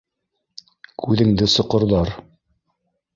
Күҙеңде 1.03 1.47
соҡорҙар. 1.57 2.13